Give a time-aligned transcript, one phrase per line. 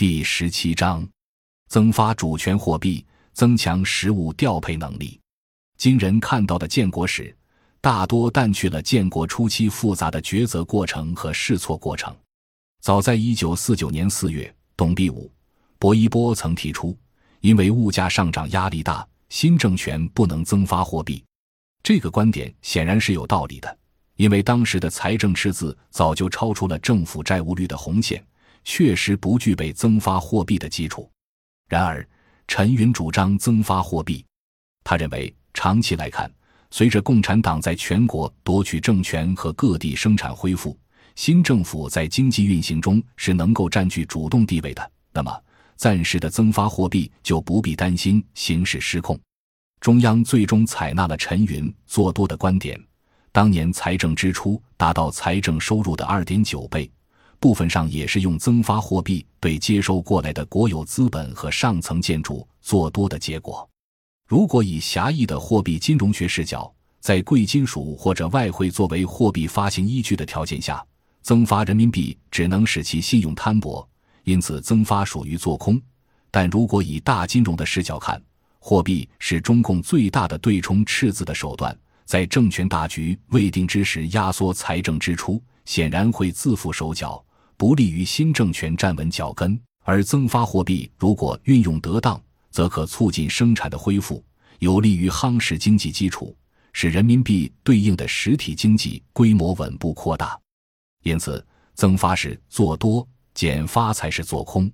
[0.00, 1.06] 第十七章，
[1.68, 3.04] 增发主权货币，
[3.34, 5.20] 增强实物调配能力。
[5.76, 7.36] 今人看到的建国史，
[7.82, 12.16] 大多淡去了建国初期复杂的抉择过程和试错过程。
[12.80, 15.30] 早在一九四九年四月，董必武、
[15.78, 16.96] 薄一波曾提出，
[17.40, 21.22] 因为物价上涨压力大，新政权不能增发货币。
[21.82, 23.78] 这个观点显然是有道理的，
[24.16, 28.24] 因为当时的财政赤字早就超出了政府债务率的红线。
[28.64, 31.10] 确实不具备增发货币的基础。
[31.68, 32.06] 然而，
[32.48, 34.24] 陈云主张增发货币。
[34.82, 36.30] 他认为，长期来看，
[36.70, 40.76] 随着共产党在全国夺取政权和各地生产恢复，
[41.14, 44.90] 新政府在经济运行中是能够占据主动地位的。
[45.12, 45.42] 那么，
[45.76, 49.18] 暂时的增发货币就不必担心形势失控。
[49.80, 52.78] 中央最终采纳了陈云做多的观点。
[53.32, 56.90] 当年财政支出达到财政收入的二点九倍。
[57.40, 63.68] 部分上也是用增发货币对接收过来的国有资本和上层建筑做多的结果。
[64.28, 70.84] 如果以狭义的货币金融学视角，在贵金属或者外汇作为货币发行依据的条件下，
[71.22, 73.88] 增发人民币只能使其信用摊薄，
[74.24, 75.80] 因此增发属于做空。
[76.30, 78.22] 但如果以大金融的视角看，
[78.58, 87.24] 货币是中共最大的对冲赤字的手段，在政权大局未定之时压缩财政支出，显然会自负手脚。
[87.60, 92.18] 不利于新政权站稳脚跟，而增发货币如果运用得当，
[92.50, 94.24] 则可促进生产的恢复，
[94.60, 96.34] 有利于夯实经济基础，
[96.72, 100.40] 使人民币对应的实体经济规模稳步扩大。
[101.02, 104.72] 因此，增发是做多，减发才是做空。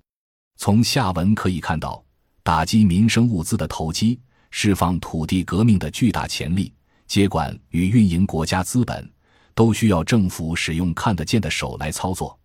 [0.55, 2.01] 从下文可以看到，
[2.41, 4.17] 打击民生物资的投机，
[4.49, 6.73] 释放土地革命的巨大潜力，
[7.05, 9.11] 接管与运营国家资本，
[9.53, 12.39] 都需要政府使用看得见的手来操作。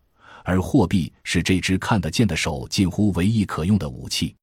[0.44, 4.34] 而货币是这只看得见的手近乎唯一可用的武器，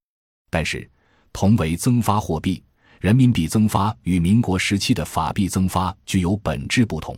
[0.50, 0.90] 但是，
[1.34, 2.64] 同为增发货币，
[3.00, 7.18] 人民币增发与民国时期的法币增发具有本质不同。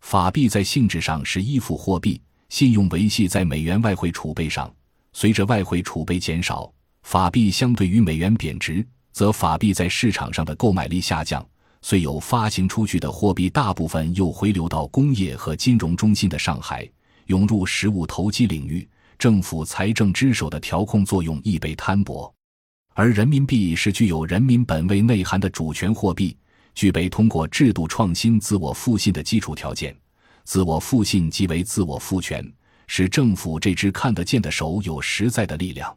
[0.00, 4.72] 法币在性质上是依附货币，信用维系在美元外汇储备上。
[5.12, 6.72] 随着外汇储备减少，
[7.02, 11.44] 法币相对于美元贬值，则法币在市场上的购买力下降。
[11.82, 16.88] 虽有发行出去的货币大部分又回流到工业和金融中心的上海。
[17.30, 18.86] 涌入实物投机领域，
[19.16, 22.34] 政府财政之手的调控作用亦被摊薄，
[22.92, 26.36] 而人民币是具有人民本位内涵的主权货币，
[26.74, 29.96] 具备通过制度创新自我复信的基础条件。
[30.42, 32.44] 自我复信即为自我赋权，
[32.88, 35.96] 使政府这只看得见的手有实在的力量。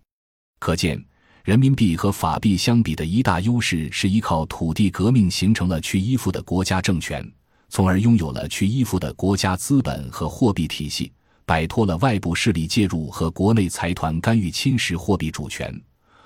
[0.60, 1.04] 可见，
[1.44, 7.28] 人民币和法币相比的一大优势是依靠土地革命形成了去依附的国家政权，
[7.70, 11.12] 从而拥有了去依附的国家资本和货币体系。
[11.46, 15.74] 摆脱了外部势力介入和国内财团干预侵蚀货币主权，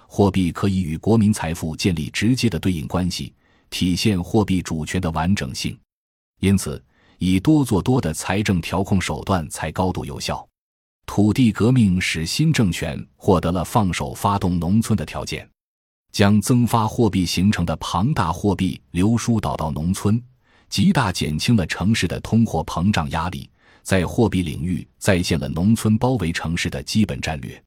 [0.07, 3.33] 货币可以与国民财富建立直接的对应关系，
[3.69, 5.77] 体现货币主权的完整性。
[6.39, 6.83] 因此，
[7.17, 10.47] 以多做多的财政调控手段才高度有效。
[11.07, 15.49] 土地革命使新政权获得了放手发动农村的条件，
[16.11, 20.21] 将增发货币形成的庞大货币流输导到农村，
[20.69, 23.49] 极大减轻了城市的通货膨胀压力。
[23.87, 27.63] 在货币领域再现了农村包围城市的基本战略。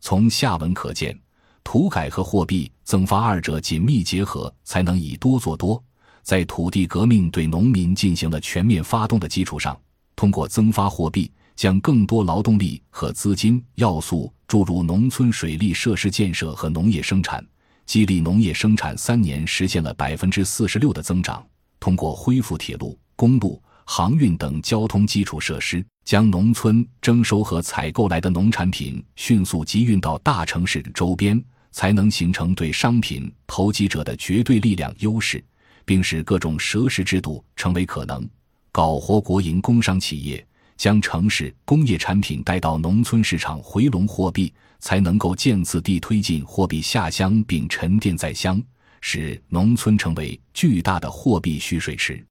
[0.00, 1.18] 从下文可见，
[1.64, 5.82] 土改和货币增发二者紧密结合，才能以多做多。
[6.22, 9.76] 在土地革命对农民进行了全面发动的基础上，
[10.14, 17.44] 通过增发货币，将更多劳动力和资金要素注入农村水利设施建设和农业生产，
[17.86, 21.44] 激励农业生产三年实现了百分之四十六的增长。
[21.80, 23.60] 通过恢复铁路、公路。
[23.88, 35.42] 航运等交通基础设施，将农村征收和采购来的农产品迅速集运到大城市周边，才能形成对商品投机者的绝对力量优势，
[35.84, 38.28] 并使各种蛇食制度成为可能。
[38.72, 40.44] 搞活国营工商企业，
[40.76, 48.60] 将城市工业产品带到农村市场回笼货币，才能够渐次地推进货币下乡并沉淀在乡，
[49.00, 52.22] 使农村成为巨大的货币蓄水池。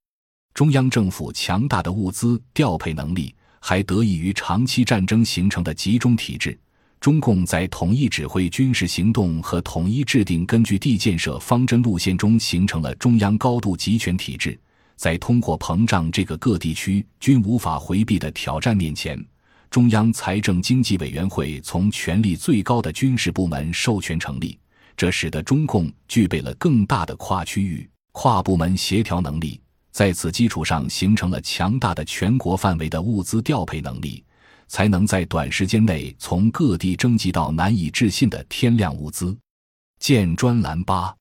[0.56, 6.58] 中央政府强大的物资调配能力，还得益于长期战争形成的集中体制。
[7.02, 14.58] 中共在统一指挥军事行动和统一制定根据地建设方针路线中，形成了中央高度集权体制。
[14.96, 19.22] 在通货膨胀这个各地区均无法回避的挑战面前，
[19.70, 24.58] 中央财政经济委员会从权力最高的军事部门授权成立，
[24.96, 29.60] 这使得中共具备了更大的跨区域、跨部门协调能力。
[29.96, 34.22] 在此基础上，形成了强大的全国范围的物资调配能力，
[34.68, 39.34] 才能在短时间内从各地征集到难以置信的天量物资。
[39.98, 41.16] 见专栏八，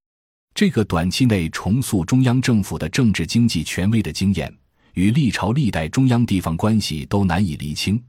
[0.56, 4.53] 这个短期内重塑中央政府的政治经济权威的经验，
[4.94, 8.03] 与历朝历代中央地方关系都难以厘清。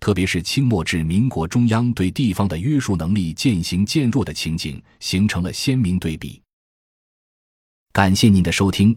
[0.00, 6.40] 特别是清末至民国中央对地方的约束能力渐行渐弱的情景，形成了鲜明对比。
[7.92, 8.96] 感谢您的收听，